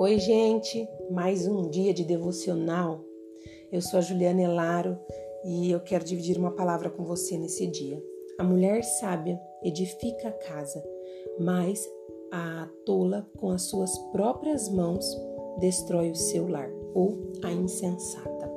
Oi, 0.00 0.16
gente, 0.20 0.88
mais 1.10 1.48
um 1.48 1.68
dia 1.68 1.92
de 1.92 2.04
devocional. 2.04 3.00
Eu 3.72 3.82
sou 3.82 3.98
a 3.98 4.00
Juliana 4.00 4.42
Elaro 4.42 4.96
e 5.44 5.72
eu 5.72 5.80
quero 5.80 6.04
dividir 6.04 6.38
uma 6.38 6.52
palavra 6.52 6.88
com 6.88 7.04
você 7.04 7.36
nesse 7.36 7.66
dia. 7.66 8.00
A 8.38 8.44
mulher 8.44 8.84
sábia 8.84 9.40
edifica 9.60 10.28
a 10.28 10.32
casa, 10.32 10.80
mas 11.40 11.84
a 12.30 12.68
tola 12.86 13.28
com 13.38 13.50
as 13.50 13.62
suas 13.62 13.98
próprias 14.12 14.68
mãos 14.68 15.04
destrói 15.58 16.12
o 16.12 16.14
seu 16.14 16.46
lar, 16.46 16.70
ou 16.94 17.18
a 17.42 17.50
insensata. 17.50 18.48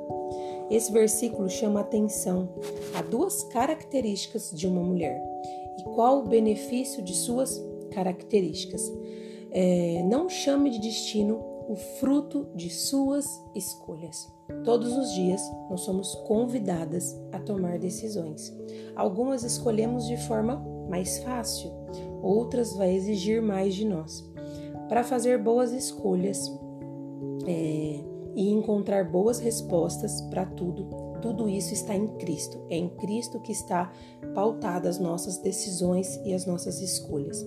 Esse 0.70 0.92
versículo 0.92 1.50
chama 1.50 1.80
atenção 1.80 2.54
a 2.94 3.02
duas 3.02 3.42
características 3.48 4.52
de 4.54 4.68
uma 4.68 4.80
mulher 4.80 5.20
e 5.80 5.82
qual 5.96 6.20
o 6.20 6.28
benefício 6.28 7.02
de 7.02 7.16
suas 7.16 7.60
características. 7.90 8.80
É, 9.52 10.02
não 10.08 10.28
chame 10.28 10.70
de 10.70 10.78
destino 10.78 11.52
o 11.68 11.76
fruto 11.76 12.48
de 12.54 12.70
suas 12.70 13.26
escolhas. 13.54 14.32
Todos 14.64 14.96
os 14.96 15.12
dias 15.12 15.40
nós 15.70 15.80
somos 15.80 16.14
convidadas 16.26 17.16
a 17.32 17.38
tomar 17.38 17.78
decisões. 17.78 18.52
Algumas 18.96 19.42
escolhemos 19.42 20.06
de 20.06 20.16
forma 20.26 20.56
mais 20.88 21.18
fácil, 21.18 21.70
outras 22.22 22.74
vai 22.74 22.94
exigir 22.94 23.40
mais 23.40 23.74
de 23.74 23.84
nós. 23.84 24.24
Para 24.88 25.04
fazer 25.04 25.38
boas 25.38 25.72
escolhas 25.72 26.50
é, 27.46 28.00
e 28.34 28.50
encontrar 28.50 29.10
boas 29.10 29.38
respostas 29.38 30.20
para 30.22 30.44
tudo, 30.44 30.88
tudo 31.22 31.48
isso 31.48 31.72
está 31.72 31.94
em 31.94 32.08
Cristo. 32.18 32.60
É 32.68 32.76
em 32.76 32.88
Cristo 32.88 33.40
que 33.40 33.52
está 33.52 33.90
pautada 34.34 34.88
as 34.88 34.98
nossas 34.98 35.38
decisões 35.38 36.20
e 36.24 36.34
as 36.34 36.44
nossas 36.44 36.80
escolhas. 36.82 37.42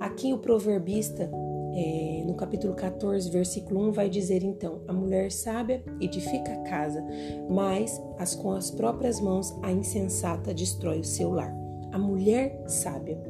Aqui 0.00 0.32
o 0.32 0.38
proverbista, 0.38 1.30
é, 1.74 2.24
no 2.26 2.34
capítulo 2.34 2.74
14, 2.74 3.30
versículo 3.30 3.88
1, 3.88 3.92
vai 3.92 4.08
dizer 4.08 4.42
então: 4.42 4.80
A 4.88 4.94
mulher 4.94 5.30
sábia 5.30 5.84
edifica 6.00 6.54
a 6.54 6.62
casa, 6.62 7.04
mas 7.50 8.00
as 8.18 8.34
com 8.34 8.52
as 8.52 8.70
próprias 8.70 9.20
mãos 9.20 9.54
a 9.62 9.70
insensata 9.70 10.54
destrói 10.54 11.00
o 11.00 11.04
seu 11.04 11.30
lar. 11.30 11.54
A 11.92 11.98
mulher 11.98 12.64
sábia. 12.66 13.20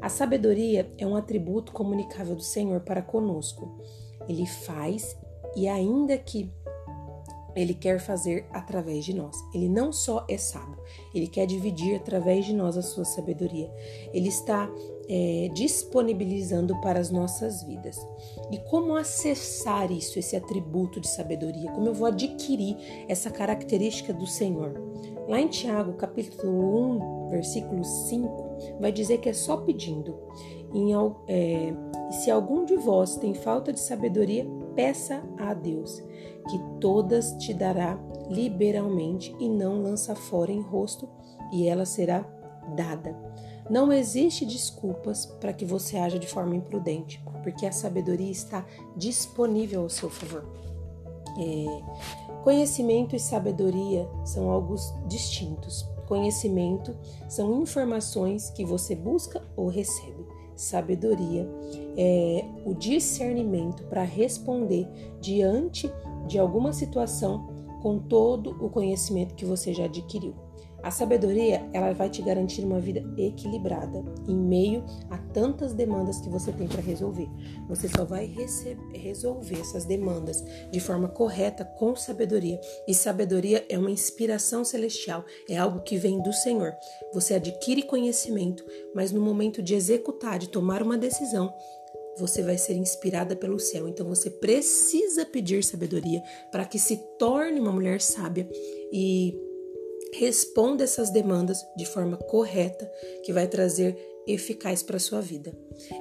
A 0.00 0.08
sabedoria 0.08 0.88
é 0.96 1.04
um 1.04 1.16
atributo 1.16 1.72
comunicável 1.72 2.36
do 2.36 2.42
Senhor 2.42 2.80
para 2.82 3.02
conosco. 3.02 3.76
Ele 4.28 4.46
faz 4.46 5.18
e 5.56 5.66
ainda 5.66 6.16
que 6.16 6.52
ele 7.54 7.74
quer 7.74 7.98
fazer 8.00 8.46
através 8.50 9.04
de 9.04 9.14
nós. 9.14 9.36
Ele 9.54 9.68
não 9.68 9.92
só 9.92 10.24
é 10.28 10.36
sábio, 10.36 10.78
ele 11.14 11.26
quer 11.26 11.46
dividir 11.46 11.96
através 11.96 12.44
de 12.44 12.52
nós 12.52 12.76
a 12.76 12.82
sua 12.82 13.04
sabedoria. 13.04 13.70
Ele 14.12 14.28
está 14.28 14.70
é, 15.08 15.50
disponibilizando 15.52 16.80
para 16.80 16.98
as 16.98 17.10
nossas 17.10 17.62
vidas. 17.62 18.06
E 18.50 18.58
como 18.58 18.96
acessar 18.96 19.90
isso, 19.90 20.18
esse 20.18 20.36
atributo 20.36 21.00
de 21.00 21.08
sabedoria? 21.08 21.70
Como 21.72 21.86
eu 21.86 21.94
vou 21.94 22.06
adquirir 22.06 22.76
essa 23.08 23.30
característica 23.30 24.12
do 24.12 24.26
Senhor? 24.26 24.80
Lá 25.28 25.40
em 25.40 25.48
Tiago, 25.48 25.94
capítulo 25.94 26.96
1, 26.96 27.28
versículo 27.30 27.84
5, 27.84 28.78
vai 28.80 28.90
dizer 28.92 29.18
que 29.18 29.28
é 29.28 29.32
só 29.32 29.56
pedindo. 29.58 30.18
Em, 30.74 30.92
é, 31.28 31.72
se 32.10 32.30
algum 32.30 32.64
de 32.64 32.76
vós 32.76 33.16
tem 33.16 33.34
falta 33.34 33.72
de 33.72 33.80
sabedoria, 33.80 34.46
peça 34.74 35.22
a 35.38 35.54
Deus, 35.54 36.02
que 36.48 36.58
todas 36.80 37.32
te 37.34 37.52
dará 37.54 37.98
liberalmente 38.28 39.34
e 39.38 39.48
não 39.48 39.82
lança 39.82 40.14
fora 40.14 40.50
em 40.50 40.60
rosto, 40.60 41.08
e 41.52 41.66
ela 41.68 41.84
será 41.84 42.26
dada. 42.74 43.16
Não 43.70 43.92
existe 43.92 44.44
desculpas 44.44 45.24
para 45.24 45.52
que 45.52 45.64
você 45.64 45.96
haja 45.96 46.18
de 46.18 46.26
forma 46.26 46.56
imprudente, 46.56 47.22
porque 47.42 47.66
a 47.66 47.72
sabedoria 47.72 48.30
está 48.30 48.66
disponível 48.96 49.82
ao 49.82 49.88
seu 49.88 50.10
favor. 50.10 50.44
É, 51.38 52.42
conhecimento 52.42 53.16
e 53.16 53.20
sabedoria 53.20 54.08
são 54.24 54.50
algo 54.50 54.74
distintos. 55.06 55.88
Conhecimento 56.06 56.94
são 57.28 57.62
informações 57.62 58.50
que 58.50 58.64
você 58.64 58.94
busca 58.94 59.42
ou 59.56 59.68
recebe. 59.68 60.26
Sabedoria 60.56 61.48
é 61.96 62.44
o 62.64 62.74
discernimento 62.74 63.84
para 63.84 64.02
responder 64.02 64.88
diante 65.20 65.90
de 66.26 66.38
alguma 66.38 66.72
situação 66.72 67.46
com 67.82 67.98
todo 67.98 68.50
o 68.64 68.70
conhecimento 68.70 69.34
que 69.34 69.44
você 69.44 69.74
já 69.74 69.84
adquiriu. 69.84 70.34
A 70.82 70.90
sabedoria, 70.90 71.64
ela 71.72 71.92
vai 71.92 72.10
te 72.10 72.20
garantir 72.22 72.64
uma 72.64 72.80
vida 72.80 73.04
equilibrada 73.16 74.04
em 74.26 74.36
meio 74.36 74.84
a 75.08 75.16
tantas 75.16 75.72
demandas 75.72 76.20
que 76.20 76.28
você 76.28 76.50
tem 76.52 76.66
para 76.66 76.80
resolver. 76.80 77.28
Você 77.68 77.88
só 77.88 78.04
vai 78.04 78.34
resolver 78.92 79.60
essas 79.60 79.84
demandas 79.84 80.44
de 80.70 80.80
forma 80.80 81.08
correta 81.08 81.64
com 81.64 81.94
sabedoria. 81.94 82.60
E 82.88 82.94
sabedoria 82.94 83.64
é 83.68 83.78
uma 83.78 83.90
inspiração 83.90 84.64
celestial, 84.64 85.24
é 85.48 85.56
algo 85.56 85.82
que 85.82 85.96
vem 85.96 86.20
do 86.20 86.32
Senhor. 86.32 86.74
Você 87.14 87.34
adquire 87.34 87.82
conhecimento, 87.84 88.64
mas 88.94 89.12
no 89.12 89.20
momento 89.20 89.62
de 89.62 89.74
executar, 89.74 90.38
de 90.38 90.48
tomar 90.48 90.82
uma 90.82 90.98
decisão, 90.98 91.54
você 92.18 92.42
vai 92.42 92.58
ser 92.58 92.74
inspirada 92.74 93.36
pelo 93.36 93.58
céu. 93.58 93.88
Então 93.88 94.06
você 94.06 94.28
precisa 94.28 95.24
pedir 95.24 95.62
sabedoria 95.62 96.22
para 96.50 96.64
que 96.64 96.78
se 96.78 96.96
torne 97.18 97.60
uma 97.60 97.72
mulher 97.72 98.00
sábia 98.00 98.48
e 98.92 99.51
responda 100.12 100.84
essas 100.84 101.10
demandas 101.10 101.64
de 101.76 101.86
forma 101.86 102.16
correta, 102.16 102.90
que 103.24 103.32
vai 103.32 103.46
trazer 103.46 103.96
eficaz 104.26 104.82
para 104.82 104.98
sua 104.98 105.20
vida. 105.20 105.52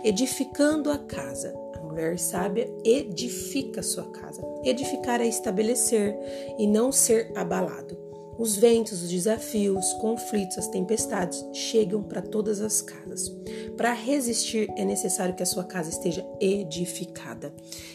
Edificando 0.04 0.92
a 0.92 0.98
casa. 0.98 1.54
A 1.76 1.82
mulher 1.82 2.20
sábia 2.20 2.70
edifica 2.86 3.82
sua 3.82 4.10
casa. 4.12 4.42
Edificar 4.64 5.22
é 5.22 5.28
estabelecer 5.28 6.16
e 6.58 6.68
não 6.68 6.92
ser 6.92 7.32
abalado. 7.36 7.98
Os 8.38 8.56
ventos, 8.56 9.04
os 9.04 9.10
desafios, 9.10 9.86
os 9.86 9.94
conflitos, 9.94 10.58
as 10.58 10.68
tempestades 10.68 11.46
chegam 11.54 12.02
para 12.02 12.22
todas 12.22 12.62
as 12.62 12.82
casas. 12.82 13.32
Para 13.78 13.94
resistir, 13.94 14.68
é 14.76 14.86
necessário 14.86 15.36
que 15.36 15.44
a 15.44 15.46
sua 15.46 15.64
casa 15.64 15.90
esteja 15.90 16.26
edificada. 16.40 17.54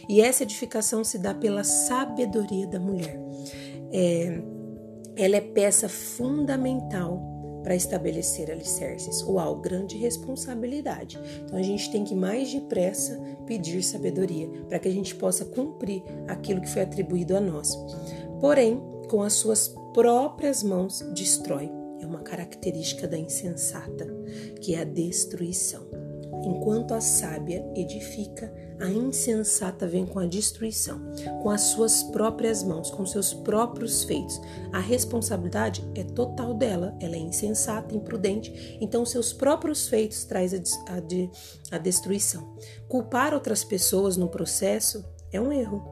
E 0.08 0.20
essa 0.20 0.44
edificação 0.44 1.02
se 1.02 1.18
dá 1.18 1.34
pela 1.34 1.64
sabedoria 1.64 2.66
da 2.66 2.78
mulher. 2.78 3.18
É, 3.92 4.40
ela 5.16 5.36
é 5.36 5.40
peça 5.40 5.88
fundamental 5.88 7.34
para 7.62 7.74
estabelecer 7.74 8.48
alicerces. 8.50 9.22
Uau, 9.22 9.56
grande 9.56 9.96
responsabilidade. 9.96 11.18
Então 11.44 11.58
a 11.58 11.62
gente 11.62 11.90
tem 11.90 12.04
que 12.04 12.14
mais 12.14 12.52
depressa 12.52 13.20
pedir 13.44 13.82
sabedoria 13.82 14.48
para 14.68 14.78
que 14.78 14.86
a 14.86 14.92
gente 14.92 15.16
possa 15.16 15.44
cumprir 15.44 16.04
aquilo 16.28 16.60
que 16.60 16.68
foi 16.68 16.82
atribuído 16.82 17.36
a 17.36 17.40
nós. 17.40 17.76
Porém, 18.40 18.80
com 19.08 19.22
as 19.22 19.32
suas 19.32 19.74
próprias 19.92 20.62
mãos 20.62 21.00
destrói. 21.14 21.70
É 22.00 22.06
uma 22.06 22.20
característica 22.20 23.08
da 23.08 23.16
insensata, 23.16 24.06
que 24.60 24.74
é 24.74 24.80
a 24.80 24.84
destruição. 24.84 26.05
Enquanto 26.44 26.94
a 26.94 27.00
sábia 27.00 27.64
edifica, 27.74 28.52
a 28.78 28.88
insensata 28.88 29.86
vem 29.86 30.04
com 30.04 30.18
a 30.18 30.26
destruição, 30.26 31.00
com 31.42 31.50
as 31.50 31.62
suas 31.62 32.02
próprias 32.02 32.62
mãos, 32.62 32.90
com 32.90 33.06
seus 33.06 33.32
próprios 33.32 34.04
feitos. 34.04 34.40
A 34.72 34.78
responsabilidade 34.78 35.82
é 35.94 36.04
total 36.04 36.54
dela, 36.54 36.94
ela 37.00 37.16
é 37.16 37.18
insensata, 37.18 37.94
imprudente, 37.94 38.78
então 38.80 39.04
seus 39.06 39.32
próprios 39.32 39.88
feitos 39.88 40.24
traz 40.24 40.52
a, 40.52 40.58
a, 40.58 41.76
a 41.76 41.78
destruição. 41.78 42.56
Culpar 42.88 43.32
outras 43.32 43.64
pessoas 43.64 44.16
no 44.16 44.28
processo 44.28 45.04
é 45.32 45.40
um 45.40 45.52
erro, 45.52 45.82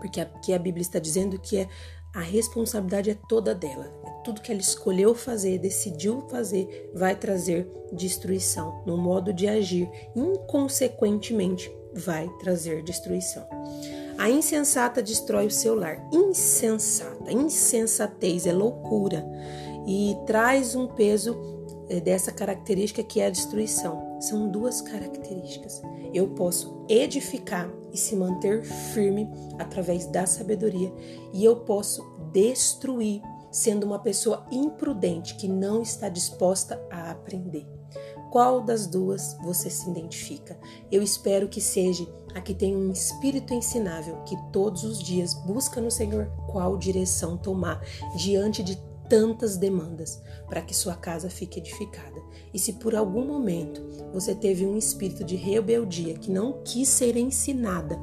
porque 0.00 0.20
aqui 0.20 0.52
a 0.52 0.58
Bíblia 0.58 0.82
está 0.82 0.98
dizendo 0.98 1.38
que 1.38 1.58
é, 1.58 1.68
a 2.14 2.20
responsabilidade 2.20 3.10
é 3.10 3.16
toda 3.28 3.54
dela, 3.54 3.84
tudo 4.22 4.40
que 4.40 4.52
ela 4.52 4.60
escolheu 4.60 5.14
fazer, 5.14 5.58
decidiu 5.58 6.26
fazer, 6.28 6.90
vai 6.94 7.16
trazer 7.16 7.70
destruição. 7.92 8.82
No 8.86 8.96
modo 8.96 9.32
de 9.32 9.48
agir, 9.48 9.90
inconsequentemente, 10.14 11.74
vai 11.94 12.28
trazer 12.40 12.82
destruição. 12.82 13.46
A 14.18 14.30
insensata 14.30 15.02
destrói 15.02 15.46
o 15.46 15.50
seu 15.50 15.74
lar. 15.74 16.06
Insensata, 16.12 17.32
insensatez 17.32 18.46
é 18.46 18.52
loucura 18.52 19.24
e 19.86 20.16
traz 20.26 20.74
um 20.74 20.86
peso 20.86 21.61
dessa 22.00 22.32
característica 22.32 23.02
que 23.02 23.20
é 23.20 23.26
a 23.26 23.30
destruição. 23.30 24.20
São 24.20 24.48
duas 24.48 24.80
características. 24.80 25.82
Eu 26.12 26.28
posso 26.28 26.84
edificar 26.88 27.70
e 27.92 27.96
se 27.96 28.16
manter 28.16 28.64
firme 28.64 29.28
através 29.58 30.06
da 30.06 30.26
sabedoria, 30.26 30.92
e 31.32 31.44
eu 31.44 31.56
posso 31.56 32.02
destruir 32.32 33.20
sendo 33.50 33.84
uma 33.84 33.98
pessoa 33.98 34.46
imprudente 34.50 35.36
que 35.36 35.46
não 35.46 35.82
está 35.82 36.08
disposta 36.08 36.82
a 36.90 37.10
aprender. 37.10 37.66
Qual 38.30 38.62
das 38.62 38.86
duas 38.86 39.36
você 39.42 39.68
se 39.68 39.90
identifica? 39.90 40.58
Eu 40.90 41.02
espero 41.02 41.48
que 41.48 41.60
seja 41.60 42.06
a 42.34 42.40
que 42.40 42.54
tem 42.54 42.74
um 42.74 42.90
espírito 42.90 43.52
ensinável, 43.52 44.22
que 44.24 44.36
todos 44.50 44.84
os 44.84 45.02
dias 45.02 45.34
busca 45.34 45.82
no 45.82 45.90
Senhor 45.90 46.32
qual 46.50 46.78
direção 46.78 47.36
tomar 47.36 47.82
diante 48.16 48.62
de 48.62 48.82
tantas 49.12 49.58
demandas 49.58 50.22
para 50.48 50.62
que 50.62 50.74
sua 50.74 50.94
casa 50.94 51.28
fique 51.28 51.60
edificada. 51.60 52.18
E 52.54 52.58
se 52.58 52.72
por 52.72 52.94
algum 52.94 53.26
momento 53.26 53.86
você 54.10 54.34
teve 54.34 54.64
um 54.64 54.74
espírito 54.74 55.22
de 55.22 55.36
rebeldia 55.36 56.14
que 56.14 56.30
não 56.30 56.62
quis 56.64 56.88
ser 56.88 57.18
ensinada 57.18 58.00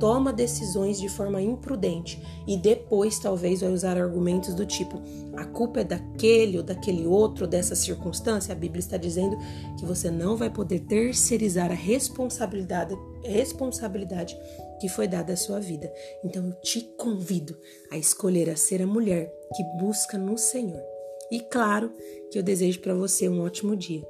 toma 0.00 0.32
decisões 0.32 0.98
de 0.98 1.08
forma 1.08 1.40
imprudente 1.40 2.20
e 2.48 2.56
depois 2.56 3.18
talvez 3.18 3.60
vai 3.60 3.70
usar 3.70 3.96
argumentos 3.96 4.54
do 4.54 4.66
tipo: 4.66 5.00
a 5.36 5.44
culpa 5.44 5.80
é 5.80 5.84
daquele 5.84 6.56
ou 6.56 6.64
daquele 6.64 7.06
outro, 7.06 7.46
dessa 7.46 7.76
circunstância, 7.76 8.52
a 8.52 8.56
Bíblia 8.56 8.80
está 8.80 8.96
dizendo 8.96 9.36
que 9.78 9.84
você 9.84 10.10
não 10.10 10.36
vai 10.36 10.50
poder 10.50 10.80
terceirizar 10.80 11.70
a 11.70 11.74
responsabilidade, 11.74 12.96
responsabilidade 13.22 14.36
que 14.80 14.88
foi 14.88 15.06
dada 15.06 15.34
à 15.34 15.36
sua 15.36 15.60
vida. 15.60 15.92
Então 16.24 16.46
eu 16.46 16.52
te 16.62 16.80
convido 16.96 17.56
a 17.92 17.98
escolher 17.98 18.48
a 18.48 18.56
ser 18.56 18.82
a 18.82 18.86
mulher 18.86 19.30
que 19.54 19.62
busca 19.78 20.16
no 20.16 20.38
Senhor. 20.38 20.82
E 21.30 21.40
claro 21.40 21.92
que 22.30 22.38
eu 22.38 22.42
desejo 22.42 22.80
para 22.80 22.94
você 22.94 23.28
um 23.28 23.42
ótimo 23.42 23.76
dia. 23.76 24.02